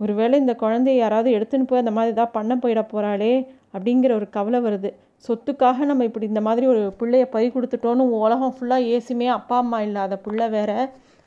ஒருவேளை 0.00 0.36
இந்த 0.42 0.54
குழந்தைய 0.62 0.96
யாராவது 1.02 1.30
எடுத்துன்னு 1.36 1.68
போய் 1.70 1.82
அந்த 1.82 1.92
மாதிரி 1.96 2.14
ஏதாவது 2.14 2.34
பண்ண 2.38 2.52
போயிட 2.62 2.80
போகிறாளே 2.92 3.32
அப்படிங்கிற 3.74 4.12
ஒரு 4.20 4.26
கவலை 4.36 4.60
வருது. 4.66 4.90
சொத்துக்காக 5.24 5.84
நம்ம 5.90 6.04
இப்படி 6.08 6.26
இந்த 6.30 6.42
மாதிரி 6.46 6.66
ஒரு 6.72 6.82
பிள்ளைய 7.00 7.24
பறி 7.34 7.48
கொடுத்துட்டோன்னு 7.56 8.04
உலகம் 8.24 8.54
ஃபுல்லாக 8.56 8.88
ஏசுமே 8.94 9.28
அப்பா 9.38 9.56
அம்மா 9.64 9.78
இல்லாத 9.86 10.16
பிள்ளை 10.24 10.46
வேற 10.56 10.72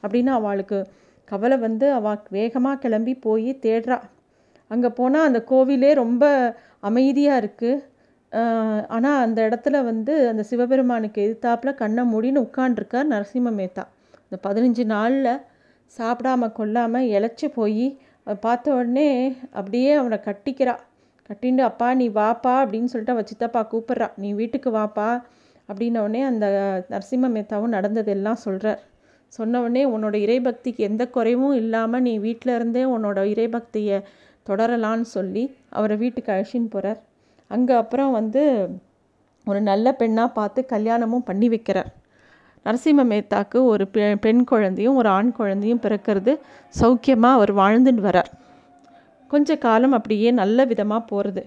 அப்படின்னு 0.03 0.31
அவளுக்கு 0.39 0.79
கவலை 1.27 1.57
வந்து 1.57 1.85
அவள் 1.97 2.19
வேகமாக 2.37 2.81
கிளம்பி 2.83 3.13
போய் 3.25 3.49
தேடுறா. 3.65 3.97
அங்கே 4.71 4.89
போனால் 4.99 5.27
அந்த 5.29 5.39
கோவிலே 5.51 5.91
ரொம்ப 6.03 6.25
அமைதியாக 6.89 7.41
இருக்குது 7.41 7.81
ஆனால் 8.95 9.19
அந்த 9.25 9.39
இடத்துல 9.47 9.81
வந்து 9.89 10.13
அந்த 10.31 10.43
சிவபெருமானுக்கு 10.49 11.19
எதிர்த்தாப்பில் 11.25 11.79
கண்ணை 11.81 12.03
மூடின்னு 12.11 12.43
உட்காண்டிருக்கார் 12.47 13.11
நரசிம்ம 13.13 13.53
மேத்தா. 13.59 13.83
இந்த 14.25 14.37
பதினஞ்சு 14.45 14.83
நாளில் 14.93 15.31
சாப்பிடாம 15.97 16.49
கொல்லாமல் 16.59 17.09
இழைச்சி 17.15 17.47
போய் 17.57 17.85
பார்த்த 18.39 18.75
உடனே 18.77 19.09
அப்படியே 19.59 19.91
அவனை 20.01 20.17
கட்டிக்கிறா. 20.27 20.75
கட்டிண்டு 21.29 21.61
அப்பா 21.69 21.87
நீ 21.99 22.07
வாப்பா 22.19 22.53
அப்படின்னு 22.63 22.91
சொல்லிட்டு 22.91 23.15
அவள் 23.15 23.29
சித்தப்பா 23.31 23.61
கூப்பிட்றா. 23.71 24.07
நீ 24.23 24.29
வீட்டுக்கு 24.33 24.69
வாப்பா 24.79 25.07
அப்படின்னோடனே 25.69 26.21
அந்த 26.31 26.45
நரசிம்ம 26.93 27.29
மேத்தாவும் 27.35 27.75
நடந்ததெல்லாம் 27.77 28.43
சொல்கிறார் 28.45 28.81
சொன்னவுடனே 29.33 29.83
உன்னோட 29.93 30.15
இறைபக்திக்கு 30.25 30.81
எந்த 30.89 31.03
குறைவும் 31.07 31.55
இல்லாமல் 31.61 32.05
நீ 32.07 32.13
வீட்டில் 32.17 32.57
இருந்தே 32.57 32.83
உன்னோட 32.95 33.19
இறைபக்தியை 33.33 33.97
தொடரலான்னு 34.47 35.07
சொல்லி 35.17 35.43
அவரை 35.69 35.95
வீட்டுக்கு 35.97 36.31
அழைச்சின்னு 36.33 36.69
போகிறார் 36.75 36.99
அங்கே 37.51 37.73
அப்புறம் 37.81 38.11
வந்து 38.11 38.43
ஒரு 39.47 39.59
நல்ல 39.69 39.87
பெண்ணாக 39.99 40.35
பார்த்து 40.37 40.59
கல்யாணமும் 40.73 41.27
பண்ணி 41.29 41.47
வைக்கிறார். 41.49 41.89
நரசிம்ம 42.65 43.03
மேத்தாக்கு 43.11 43.57
ஒரு 43.71 43.83
பெ 43.95 44.05
பெண் 44.23 44.41
குழந்தையும் 44.51 44.97
ஒரு 45.01 45.09
ஆண் 45.17 45.29
குழந்தையும் 45.39 45.81
பிறக்கிறது 45.83 46.31
சௌக்கியமாக 46.79 47.37
அவர் 47.37 47.51
வாழ்ந்துன்னு 47.61 48.05
வரார் 48.07 48.31
கொஞ்ச 49.31 49.57
காலம் 49.65 49.95
அப்படியே 49.97 50.29
நல்ல 50.41 50.65
விதமாக 50.71 51.01
போகிறது 51.11 51.43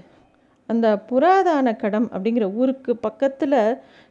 அந்த 0.69 0.87
புராதான 1.11 1.77
கடம் 1.77 2.09
அப்படிங்கிற 2.15 2.47
ஊருக்கு 2.61 2.93
பக்கத்தில் 3.07 3.59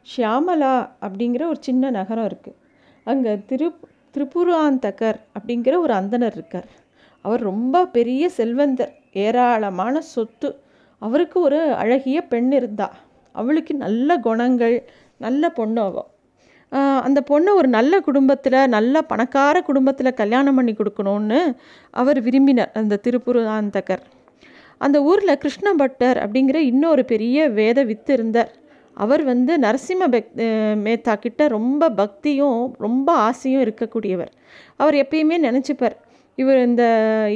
ஷியாமலா 0.08 0.76
அப்படிங்கிற 1.06 1.44
ஒரு 1.52 1.60
சின்ன 1.60 1.90
நகரம் 1.90 2.28
இருக்குது 2.30 2.58
அங்கே 3.08 3.34
திரு 3.50 3.68
திரிபுராந்தகர் 4.14 5.20
அப்படிங்கிற 5.38 5.74
ஒரு 5.86 5.94
அந்தனர் 5.94 6.36
இருக்கார். 6.38 6.70
அவர் 7.26 7.42
ரொம்ப 7.52 7.86
பெரிய 7.98 8.24
செல்வந்தர். 8.38 8.94
ஏராளமான 9.26 10.02
சொத்து 10.14 10.50
அவருக்கு 11.02 11.38
ஒரு 11.48 11.60
அழகிய 11.82 12.20
பெண் 12.32 12.52
இருந்தா. 12.60 12.88
அவளுக்கு 13.36 13.74
நல்ல 13.86 14.18
குணங்கள் 14.28 14.78
நல்ல 15.26 15.50
பொண்ணு 15.58 15.82
அவ 15.88 16.06
அந்த 17.08 17.20
பொண்ணை 17.30 17.52
ஒரு 17.60 17.68
நல்ல 17.76 17.94
குடும்பத்தில் 18.08 18.58
நல்ல 18.76 19.02
பணக்கார 19.12 19.58
குடும்பத்தில் 19.68 20.18
கல்யாணம் 20.22 20.58
பண்ணி 20.58 20.74
கொடுக்கணும்னு 20.74 21.40
அவர் 22.02 22.20
விரும்பினார் 22.26 22.74
அந்த 22.80 23.00
திருப்புராந்தகர். 23.06 24.04
அந்த 24.82 24.98
ஊரில் 25.10 25.40
கிருஷ்ணபட்டர் 25.44 26.18
அப்படிங்கிற 26.24 26.58
இன்னொரு 26.72 27.04
பெரிய 27.12 27.48
வேத 27.60 27.84
வித்து 27.92 28.12
இருந்தார். 28.18 28.52
அவர் 28.98 29.24
வந்து 29.32 29.54
நரசிம்ம 29.64 30.04
பக் 30.14 30.30
மேத்தா 30.86 31.14
கிட்ட 31.24 31.48
ரொம்ப 31.56 31.90
பக்தியும் 32.00 32.62
ரொம்ப 32.86 33.08
ஆசையும் 33.28 33.64
இருக்கக்கூடியவர். 33.66 34.32
அவர் 34.82 34.96
எப்பயுமே 35.04 35.38
நினச்சிப்பார் 35.48 35.98
இவர் 36.38 36.60
இந்த 36.60 36.84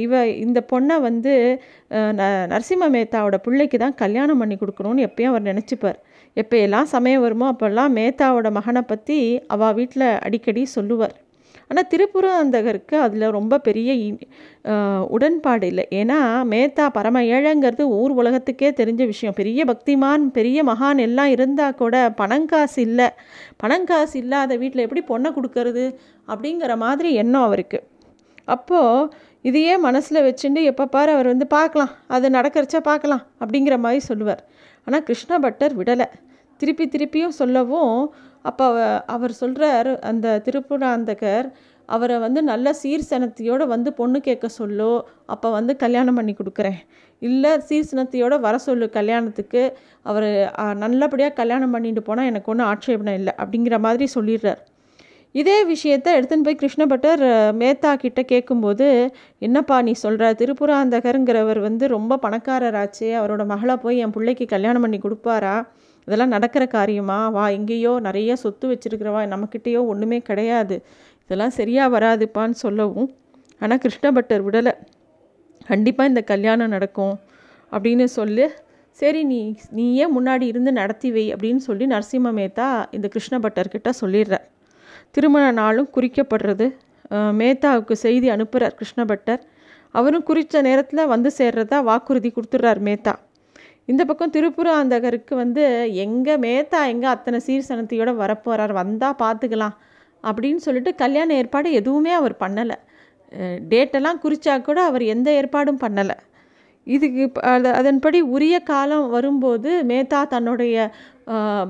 இவ 0.00 0.26
இந்த 0.26 0.64
பொண்ணை 0.72 1.00
வந்து 1.00 1.62
ந 1.90 2.22
நரசிம்ம 2.52 2.88
மேத்தாவோட 2.96 3.36
பிள்ளைக்கு 3.36 3.78
தான் 3.78 3.94
கல்யாணம் 3.94 4.38
பண்ணி 4.38 4.56
கொடுக்கணும்னு 4.56 5.06
எப்பயும் 5.08 5.30
அவர் 5.32 5.42
நினச்சிப்பார். 5.42 5.98
எப்போயெல்லாம் 6.36 6.82
சமயம் 6.82 7.20
வருமோ 7.20 7.52
அப்போல்லாம் 7.52 7.96
மேத்தாவோட 7.98 8.50
மகனை 8.50 8.82
பற்றி 8.82 9.18
அவள் 9.46 9.74
வீட்டில் 9.74 10.08
அடிக்கடி 10.18 10.64
சொல்லுவார். 10.64 11.16
ஆனால் 11.68 11.88
திருப்புராந்தகருக்கு 11.92 12.94
அதில் 12.94 13.26
ரொம்ப 13.30 13.58
பெரிய 13.58 13.90
இ- 13.92 14.26
உடன்பாடு 15.08 15.66
இல்லை. 15.66 15.84
ஏன்னா 15.90 16.18
மேத்தா 16.52 16.88
பரம 16.88 17.22
ஏழைங்கிறது 17.22 17.84
ஊர் 18.00 18.10
உலகத்துக்கே 18.10 18.70
தெரிஞ்ச 18.70 19.02
விஷயம். 19.06 19.34
பெரிய 19.36 19.64
பக்திமான் 19.64 20.24
பெரிய 20.30 20.64
மகான் 20.64 20.98
எல்லாம் 20.98 21.28
இருந்தால் 21.28 21.74
கூட 21.74 22.14
பணங்காசு 22.18 22.76
இல்லை. 22.76 23.08
பணங்காசு 23.62 24.14
இல்லாத 24.14 24.56
வீட்டில் 24.56 24.86
எப்படி 24.88 25.04
பொண்ணை 25.08 25.32
கொடுக்கறது 25.32 25.86
அப்படிங்கிற 26.28 26.76
மாதிரி 26.76 27.12
எண்ணம் 27.14 27.42
அவருக்கு. 27.42 27.80
அப்போது 28.48 29.08
இதையே 29.48 29.74
மனசில் 29.86 30.24
வச்சுட்டு 30.26 30.60
எப்போ 30.70 30.84
பாரு 30.94 31.10
அவர் 31.16 31.32
வந்து 31.32 31.46
பார்க்கலாம் 31.56 31.92
அது 32.16 32.26
நடக்கிறச்சா 32.36 32.80
பார்க்கலாம் 32.90 33.22
அப்படிங்கிற 33.42 33.76
மாதிரி 33.84 34.02
சொல்லுவார். 34.10 34.42
ஆனால் 34.86 35.04
கிருஷ்ண 35.08 35.38
பட்டர் 35.44 35.74
விடலை. 35.80 36.06
திருப்பி 36.60 36.84
திருப்பியும் 36.94 37.38
சொல்லவும் 37.40 37.96
அப்போ 38.50 38.66
அவர் 39.14 39.32
சொல்கிறார் 39.42 39.90
அந்த 40.10 40.26
திருப்புராந்தகர் 40.46 41.46
அவரை 41.88 42.16
வந்து 42.24 42.40
நல்ல 42.50 42.66
சீர்சனத்தையோடு 42.80 43.64
வந்து 43.72 43.90
பொண்ணு 44.00 44.18
கேட்க 44.26 44.46
சொல்லோ 44.58 44.92
அப்போ 45.34 45.48
வந்து 45.56 45.72
கல்யாணம் 45.82 46.18
பண்ணி 46.18 46.32
கொடுக்குறேன். 46.38 46.78
இல்லை 47.22 47.52
சீர்சனத்தையோட 47.68 48.34
வர 48.46 48.54
சொல்லு 48.66 48.86
கல்யாணத்துக்கு 48.98 49.62
அவர் 50.10 50.28
நல்லபடியாக 50.84 51.38
கல்யாணம் 51.40 51.74
பண்ணிட்டு 51.76 52.02
போனால் 52.08 52.30
எனக்கு 52.30 52.50
ஒன்றும் 52.52 52.70
ஆட்சேபணம் 52.72 53.18
இல்லை 53.20 53.34
அப்படிங்கிற 53.42 53.78
மாதிரி 53.86 54.06
சொல்லிடுறார். 54.16 54.62
இதே 55.34 55.64
விஷயத்தை 55.64 56.10
எடுத்துன்னு 56.18 56.46
போய் 56.46 56.58
கிருஷ்ணபட்டர் 56.62 57.22
மேத்தா 57.60 57.90
கிட்ட 57.94 58.20
கேட்கும்போது 58.22 58.86
என்னப்பா 59.38 59.76
நீ 59.82 59.92
சொல்கிற 59.92 60.32
திருப்புராந்தகருங்கிறவர் 60.40 61.60
வந்து 61.60 61.84
ரொம்ப 61.86 62.18
பணக்காரராச்சே. 62.24 63.10
அவரோட 63.20 63.46
மகளை 63.46 63.76
போய் 63.76 63.98
என் 63.98 64.10
பிள்ளைக்கு 64.10 64.46
கல்யாணம் 64.46 64.80
பண்ணி 64.80 64.98
கொடுப்பாரா? 64.98 65.54
இதெல்லாம் 66.08 66.28
நடக்கிற 66.28 66.66
காரியமா? 66.66 67.18
வா 67.28 67.44
எங்கேயோ 67.48 67.92
நிறைய 68.00 68.36
சொத்து 68.36 68.66
வச்சிருக்கிறவா? 68.72 69.22
நம்மக்கிட்டேயோ 69.32 69.80
ஒன்றுமே 69.86 70.18
கிடையாது. 70.20 70.78
இதெல்லாம் 71.24 71.56
சரியாக 71.60 71.92
வராதுப்பான்னு 71.96 72.56
சொல்லவும் 72.64 73.10
ஆனால் 73.60 73.82
கிருஷ்ணபட்டர் 73.86 74.46
விடலை. 74.46 74.74
கண்டிப்பாக 75.66 76.10
இந்த 76.12 76.22
கல்யாணம் 76.32 76.72
நடக்கும் 76.76 77.14
அப்படின்னு 77.72 78.04
சொல்லி. 78.18 78.46
சரி 78.90 79.20
நீ 79.24 79.42
நீயே 79.70 80.06
முன்னாடி 80.16 80.46
இருந்து 80.52 80.72
நடத்தி 80.72 81.10
வை 81.12 81.26
அப்படின்னு 81.34 81.62
சொல்லி 81.68 81.84
நரசிம்ம 81.86 82.32
மேத்தா 82.40 82.66
இந்த 82.90 83.06
கிருஷ்ணபட்டர்கிட்ட 83.14 83.90
சொல்லிடுற. 84.00 84.36
திருமண 85.16 85.44
நாளும் 85.60 85.90
குறிக்கப்படுறது. 85.96 86.66
மேத்தாவுக்கு 87.40 87.94
செய்தி 88.04 88.28
அனுப்புகிறார் 88.34 88.78
கிருஷ்ணபட்டர். 88.78 89.42
அவரும் 89.98 90.26
குறித்த 90.28 90.62
நேரத்தில் 90.68 91.10
வந்து 91.14 91.30
சேர்றதா 91.38 91.78
வாக்குறுதி 91.88 92.30
கொடுத்துட்றார் 92.36 92.80
மேத்தா. 92.88 93.14
இந்த 93.90 94.02
பக்கம் 94.08 94.32
திருப்புராந்தகருக்கு 94.36 95.34
வந்து 95.42 95.62
எங்கே 96.04 96.34
மேத்தா 96.44 96.80
எங்கே 96.92 97.08
அத்தனை 97.14 97.38
சீர்சனத்தையோட 97.46 98.10
வரப்போகிறார் 98.22 98.74
வந்தால் 98.80 99.18
பார்த்துக்கலாம் 99.22 99.76
அப்படின்னு 100.24 100.60
சொல்லிட்டு 100.66 100.92
கல்யாண 101.02 101.28
ஏற்பாடு 101.40 101.68
எதுவுமே 101.80 102.12
அவர் 102.20 102.34
பண்ணலை. 102.44 102.76
டேட்டெல்லாம் 103.72 104.22
குறித்தா 104.24 104.54
கூட 104.68 104.78
அவர் 104.90 105.04
எந்த 105.14 105.28
ஏற்பாடும் 105.40 105.82
பண்ணலை. 105.84 106.16
இதுக்கு 106.86 107.24
அதன்படி 107.80 108.18
உரிய 108.34 108.56
காலம் 108.70 109.06
வரும்போது 109.08 109.70
மேத்தா 109.90 110.20
தன்னுடைய 110.34 110.76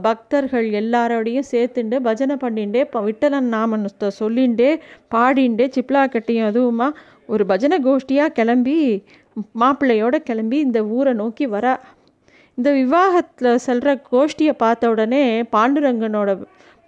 பக்தர்கள் 0.06 0.68
எல்லாரோடையும் 0.80 1.48
சேர்த்துண்டு 1.52 1.96
பஜனை 2.06 2.36
பண்ணிண்டே 2.44 2.80
இப்போ 2.86 3.00
விட்டலன் 3.08 3.50
நாமத்தை 3.56 4.08
சொல்லிண்டே 4.20 4.70
பாடிண்டே 5.14 5.66
சிப்லா 5.76 6.04
கட்டியும் 6.14 6.48
அதுவுமா 6.50 6.88
ஒரு 7.26 7.42
பஜனை 7.50 7.78
கோஷ்டியாக 7.88 8.36
கிளம்பி 8.38 8.78
மாப்பிள்ளையோடு 9.62 10.18
கிளம்பி 10.28 10.58
இந்த 10.66 10.80
ஊரை 10.96 11.12
நோக்கி 11.20 11.44
வர. 11.54 11.66
இந்த 12.58 12.70
விவாகத்தில் 12.80 13.62
செல்கிற 13.66 13.90
கோஷ்டியை 14.10 14.54
பார்த்த 14.64 14.90
உடனே 14.94 15.22
பாண்டுரங்கனோட 15.54 16.30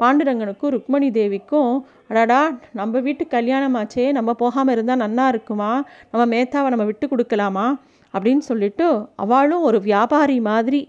பாண்டுரங்கனுக்கும் 0.00 0.72
ருக்மணி 0.74 1.08
தேவிக்கும் 1.18 1.72
அடாடா 2.10 2.40
நம்ம 2.80 3.00
வீட்டு 3.06 3.24
கல்யாணமாச்சே 3.34 4.04
நம்ம 4.18 4.30
போகாமல் 4.42 4.74
இருந்தால் 4.74 5.02
நன்னா 5.04 5.26
இருக்குமா? 5.32 5.70
நம்ம 6.12 6.24
மேத்தாவை 6.34 6.68
நம்ம 6.74 6.86
விட்டு 6.90 7.06
கொடுக்கலாமா? 7.12 7.66
அப்படின்னு 8.14 8.44
சொல்லிட்டு 8.50 8.86
அவளும் 9.14 9.62
ஒரு 9.62 9.78
வியாபாரி 9.80 10.38
மாதிரி 10.50 10.82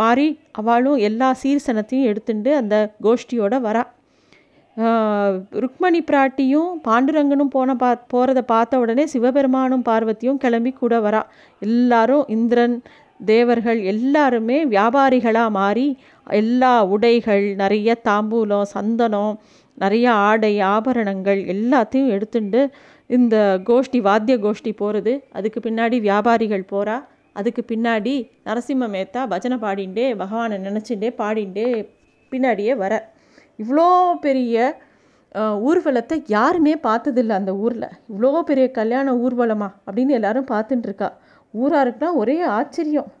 மாறி 0.00 0.28
அவளும் 0.52 1.00
எல்லா 1.08 1.28
சீர்சனத்தையும் 1.42 2.08
எடுத்துட்டு 2.10 2.50
அந்த 2.56 2.76
கோஷ்டியோட 3.02 3.54
வரா. 3.66 3.82
ருக்மணி 5.62 6.00
பிராட்டியும் 6.08 6.70
பாண்டுரங்கனும் 6.86 7.52
போன 7.54 7.74
பா 7.74 7.90
போகிறத 8.12 8.40
பார்த்த 8.52 8.78
உடனே 8.78 9.04
சிவபெருமானும் 9.06 9.84
பார்வதியும் 9.88 10.40
கிளம்பி 10.44 10.72
கூட 10.72 10.94
வரா. 11.00 11.22
எல்லாரும் 11.62 12.24
இந்திரன் 12.28 12.76
தேவர்கள் 13.20 13.80
எல்லாருமே 13.92 14.58
வியாபாரிகளாக 14.66 15.50
மாறி 15.50 15.86
எல்லா 16.40 16.72
உடைகள் 16.94 17.46
நிறைய 17.54 17.96
தாம்பூலம் 18.08 18.70
சந்தனம் 18.74 19.34
நிறைய 19.78 20.06
ஆடை 20.26 20.52
ஆபரணங்கள் 20.74 21.40
எல்லாத்தையும் 21.54 22.12
எடுத்துட்டு 22.16 22.60
இந்த 23.06 23.60
கோஷ்டி 23.64 24.00
வாத்திய 24.00 24.36
கோஷ்டி 24.36 24.76
போகிறது 24.76 25.24
அதுக்கு 25.32 25.60
பின்னாடி 25.60 26.00
வியாபாரிகள் 26.00 26.64
போகிறா 26.70 27.04
அதுக்கு 27.32 27.64
பின்னாடி 27.68 28.30
நரசிம்ம 28.46 28.86
மேத்தா 28.94 29.28
பஜனை 29.28 29.58
பாடிண்டே 29.58 30.16
பகவானை 30.16 30.58
நினச்சிண்டே 30.58 31.10
பாடிண்டே 31.18 31.88
பின்னாடியே 32.30 32.76
வர. 32.76 33.12
இவ்வளோ 33.58 34.14
பெரிய 34.20 34.80
ஊர்வலத்தை 35.38 36.22
யாருமே 36.26 36.74
பார்த்ததில்ல 36.74 37.28
அந்த 37.28 37.56
ஊரில். 37.56 37.88
இவ்வளோ 38.08 38.40
பெரிய 38.40 38.70
கல்யாண 38.70 39.14
ஊர்வலமா 39.14 39.68
அப்படின்னு 39.86 40.08
எல்லாரும் 40.08 40.46
பார்த்துட்டுருக்கா 40.46 41.12
ஊராக 41.52 41.90
ஊராருக்குனா 41.90 42.14
ஒரே 42.14 42.40
ஆச்சரியம். 42.40 43.12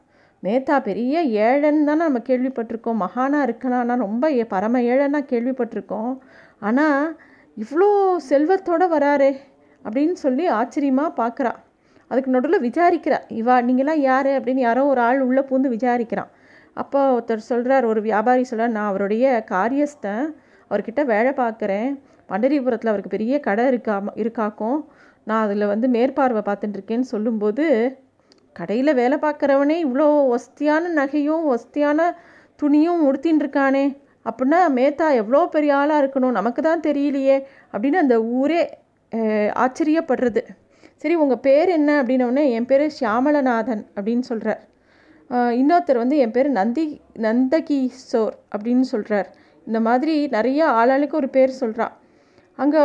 மேத்தா 0.42 0.82
பெரிய 0.82 1.24
ஏழைன்னு 1.26 1.84
தானே 1.84 2.02
நம்ம 2.04 2.18
கேள்விப்பட்டிருக்கோம். 2.18 3.02
மகானாக 3.04 3.46
இருக்கனானா 3.46 3.96
ரொம்ப 3.96 4.32
ஏ- 4.32 4.44
பரம 4.44 4.80
ஏழன்னா 4.80 5.20
கேள்விப்பட்டிருக்கோம். 5.32 6.18
ஆனால் 6.60 7.16
இவ்வளோ 7.58 8.16
செல்வத்தோட 8.30 8.88
வராரே. 8.94 9.36
அப்படின்னு 9.86 10.12
சொல்லி 10.12 10.46
ஆச்சரியமாக 10.46 11.10
பார்க்குறா. 11.22 11.52
அதுக்கு 12.08 12.30
நடுவில் 12.30 12.64
விசாரிக்கிறா. 12.70 13.18
இவா 13.40 13.54
நீங்களாம் 13.68 14.00
யார்? 14.00 14.26
அப்படின்னு 14.26 14.62
யாரோ 14.68 14.84
ஒரு 14.86 15.00
ஆள் 15.00 15.20
உள்ளே 15.20 15.40
பூந்து 15.40 15.68
விசாரிக்கிறான். 15.76 16.30
அப்போ 16.74 17.00
ஒருத்தர் 17.10 17.48
சொல்கிறார் 17.50 17.84
ஒரு 17.84 18.00
வியாபாரி 18.00 18.44
சொல்கிறார் 18.44 18.72
நான் 18.72 18.88
அவருடைய 18.88 19.44
காரியஸ்தன். 19.50 20.26
அவர்கிட்ட 20.70 21.04
வேலை 21.04 21.32
பார்க்குறேன். 21.32 22.00
பண்டரிபுரத்தில் 22.28 22.92
அவருக்கு 22.92 23.14
பெரிய 23.16 23.40
கடை 23.40 23.66
இருக்கா 23.66 24.02
இருக்காக்கும். 24.14 24.78
நான் 25.24 25.44
அதில் 25.44 25.66
வந்து 25.66 25.88
மேற்பார்வை 25.88 26.42
பார்த்துட்டுருக்கேன்னு 26.42 27.00
சொல்லும்போது 27.00 27.64
கடையில் 28.52 28.94
வேலை 28.94 29.18
பார்க்குறவனே 29.18 29.76
இவ்வளோ 29.86 30.34
ஒஸ்தியான 30.34 30.84
நகையும் 30.96 31.44
ஒஸ்தியான 31.52 32.00
துணியும் 32.62 33.02
உடுத்தின்னு 33.08 33.42
இருக்கானே. 33.44 33.84
அப்படின்னா 34.24 34.60
மேத்தா 34.74 35.06
எவ்வளோ 35.14 35.46
பெரிய 35.46 35.76
ஆளாக 35.76 36.06
இருக்கணும்? 36.06 36.30
நமக்கு 36.30 36.62
தான் 36.62 36.80
தெரியலையே. 36.80 37.36
அப்படின்னு 37.72 38.02
அந்த 38.04 38.22
ஊரே 38.22 38.78
ஆச்சரியப்படுறது. 39.64 40.42
சரி 41.02 41.14
உங்கள் 41.22 41.42
பேர் 41.46 41.70
என்ன 41.78 41.90
அப்படின்னோடனே 42.02 42.44
என் 42.56 42.68
பேர் 42.70 42.84
ஷியாமலநாதன் 42.98 43.82
அப்படின்னு 43.96 44.24
சொல்கிறார் 44.30 44.62
இன்னொருத்தர் 45.60 46.02
வந்து 46.02 46.16
என் 46.24 46.34
பேர் 46.34 46.48
நந்தி 46.58 46.84
நந்தகிஷோர் 47.26 48.34
அப்படின்னு 48.54 48.86
சொல்கிறார் 48.94 49.28
இந்த 49.66 49.78
மாதிரி 49.86 50.14
நிறைய 50.34 50.60
ஆளாளுக்கு 50.80 51.18
ஒரு 51.20 51.28
பேர் 51.36 51.60
சொல்கிறான் 51.62 51.94
அங்கே 52.58 52.82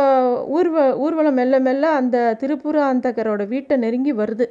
ஊர்வ 0.56 0.78
ஊர்வலம் 1.04 1.38
மெல்ல 1.40 1.58
மெல்ல 1.66 1.84
அந்த 2.00 2.16
திருப்புராந்தகரோட 2.40 3.42
வீட்டை 3.52 3.76
நெருங்கி 3.84 4.12
வருது. 4.12 4.46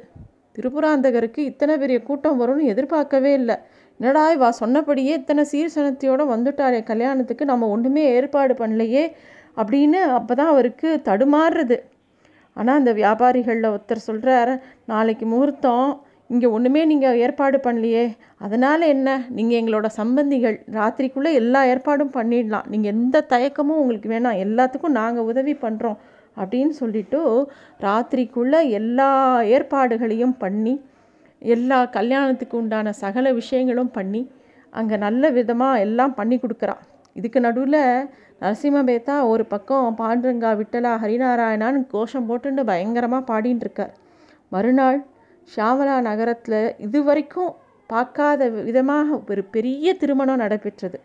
திருப்புராந்தகருக்கு 0.56 1.40
இத்தனை 1.50 1.74
பெரிய 1.82 1.98
கூட்டம் 2.08 2.40
வரும்னு 2.40 2.70
எதிர்பார்க்கவே 2.72 3.32
இல்லை. 3.40 3.56
என்னடா 4.00 4.24
இவா 4.36 4.48
சொன்னபடியே 4.62 5.12
இத்தனை 5.20 5.42
சீர்சனத்தையோடு 5.52 6.24
வந்துட்டாரே 6.34 6.80
கல்யாணத்துக்கு 6.90 7.44
நம்ம 7.44 7.68
ஒன்றுமே 7.68 8.04
ஏற்பாடு 8.16 8.54
பண்ணலையே. 8.54 9.04
அப்படின்னு 9.56 10.00
அப்போ 10.18 10.32
தான் 10.40 10.52
அவருக்கு 10.54 10.88
தடுமாறுறது. 11.08 11.78
ஆனால் 12.56 12.78
அந்த 12.80 12.92
வியாபாரிகளில் 13.00 13.72
ஒருத்தர் 13.74 14.06
சொல்கிறார் 14.08 14.52
நாளைக்கு 14.92 15.26
முகூர்த்தம். 15.32 15.90
இங்கே 16.30 16.48
ஒன்றுமே 16.56 16.82
நீங்கள் 16.90 17.18
ஏற்பாடு 17.24 17.58
பண்ணலையே. 17.64 18.04
அதனால் 18.44 18.84
என்ன? 18.94 19.08
நீங்கள் 19.36 19.58
எங்களோட 19.60 19.88
சம்பந்திகள். 19.98 20.56
ராத்திரிக்குள்ளே 20.78 21.32
எல்லா 21.40 21.60
ஏற்பாடும் 21.72 22.14
பண்ணிடலாம். 22.18 22.68
நீங்கள் 22.72 22.92
எந்த 22.96 23.24
தயக்கமும் 23.34 23.80
உங்களுக்கு 23.82 24.10
வேணாம். 24.14 24.40
எல்லாத்துக்கும் 24.46 24.98
நாங்கள் 25.00 25.28
உதவி 25.32 25.54
பண்ணுறோம் 25.64 25.98
அப்படின்னு 26.36 26.74
சொல்லிட்டு 26.82 27.20
ராத்திரிக்குள்ளே 27.86 28.60
எல்லா 28.80 29.08
ஏற்பாடுகளையும் 29.56 30.36
பண்ணி 30.44 30.74
எல்லா 31.42 31.78
கல்யாணத்துக்கு 31.96 32.54
உண்டான 32.62 32.92
சகல 33.02 33.26
விஷயங்களும் 33.40 33.92
பண்ணி 33.96 34.22
அங்கே 34.72 34.96
நல்ல 35.06 35.30
விதமாக 35.38 35.82
எல்லாம் 35.86 36.14
பண்ணி 36.18 36.36
கொடுக்குறா. 36.38 36.76
இதுக்கு 37.16 37.38
நடுவில் 37.40 37.80
நரசிம்மபேத்தா 38.42 39.16
ஒரு 39.32 39.44
பக்கம் 39.46 39.96
பாண்டுரங்கா 39.98 40.50
விட்டலா 40.60 40.92
ஹரிநாராயணான்னு 41.02 41.82
கோஷம் 41.92 42.28
போட்டுன்னு 42.28 42.62
பயங்கரமாக 42.70 43.28
பாடின்னு 43.30 43.64
இருக்கார் 43.66 43.92
மறுநாள் 44.52 44.98
ஷாமலா 45.48 45.96
நகரத்தில் 46.08 46.60
இதுவரைக்கும் 46.78 47.52
பார்க்காத 47.90 48.48
விதமாக 48.68 49.18
ஒரு 49.30 49.42
பெரிய 49.54 49.94
திருமணம் 50.00 50.42
நடைபெற்றது. 50.42 50.98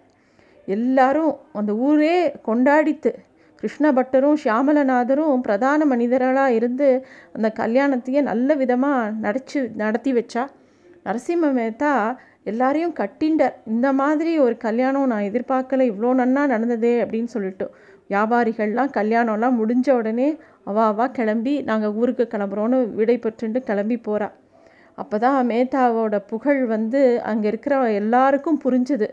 எல்லாரும் 0.68 1.34
அந்த 1.60 1.72
ஊரே 1.88 2.18
கொண்டாடித்து 2.48 3.12
கிருஷ்ணபட்டரும் 3.62 4.40
ஷியாமலநாதரும் 4.44 5.44
பிரதான 5.48 5.86
மனிதர்களாக 5.86 6.58
இருந்து 6.60 6.88
அந்த 7.36 7.48
கல்யாணத்தையே 7.62 8.22
நல்ல 8.32 8.50
விதமாக 8.62 9.14
நடிச்சு 9.26 9.60
நடத்தி 9.82 10.12
வச்சா. 10.18 10.44
நரசிம்ம 11.06 11.52
மேத்தா 11.58 11.92
எல்லாரையும் 12.52 12.96
கட்டிண்டார் 13.00 13.56
இந்த 13.66 13.88
மாதிரி 13.94 14.32
ஒரு 14.40 14.56
கல்யாணம் 14.66 15.12
நான் 15.12 15.28
எதிர்பார்க்கல 15.30 15.86
இவ்வளோ 15.92 16.12
நன்னா 16.22 16.44
நடந்ததே 16.54 16.94
அப்படின்னு 17.04 17.32
சொல்லிட்டு. 17.36 17.66
வியாபாரிகள்லாம் 18.10 18.92
கல்யாணம்லாம் 18.98 19.58
முடிஞ்ச 19.62 19.88
உடனே 19.92 20.28
அவா 20.64 20.84
அவா 20.86 21.06
கிளம்பி 21.18 21.54
நாங்கள் 21.62 21.96
ஊருக்கு 22.02 22.26
கிளம்புறோன்னு 22.34 22.78
விடை 22.94 23.18
பெற்றுண்டு 23.18 23.60
கிளம்பி 23.70 23.98
போகிறா 24.08 24.28
அப்போ 24.98 25.16
தான் 25.24 25.40
மேத்தாவோட 25.50 26.16
புகழ் 26.30 26.62
வந்து 26.66 27.02
அங்கே 27.22 27.48
இருக்கிற 27.48 27.74
எல்லாருக்கும் 27.92 28.62
புரிஞ்சுது. 28.64 29.08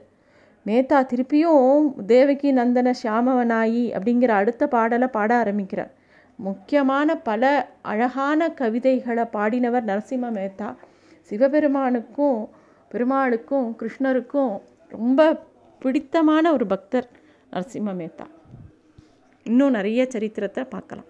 மேத்தா 0.67 0.99
திருப்பியும் 1.11 1.67
தேவகி 2.07 2.51
நந்தன 2.53 2.93
சியாமவனாயி 3.03 3.83
அப்படிங்கிற 3.97 4.31
அடுத்த 4.41 4.67
பாடலை 4.75 5.09
பாட 5.17 5.31
ஆரம்பிக்கிறார். 5.43 5.91
முக்கியமான 6.39 7.17
பல 7.29 7.43
அழகான 7.83 8.49
கவிதைகளை 8.61 9.25
பாடினவர் 9.37 9.89
நரசிம்ம 9.91 10.31
மேத்தா. 10.39 10.69
சிவபெருமானுக்கும் 11.31 12.39
பெருமாளுக்கும் 12.95 13.69
கிருஷ்ணருக்கும் 13.79 14.53
ரொம்ப 14.89 15.21
பிடித்தமான 15.85 16.53
ஒரு 16.53 16.67
பக்தர் 16.67 17.09
நரசிம்ம 17.53 17.95
மேத்தா. 18.01 18.27
இன்னும் 19.45 19.71
நிறைய 19.71 20.07
சரித்திரத்தை 20.09 20.65
பார்க்கலாம். 20.65 21.09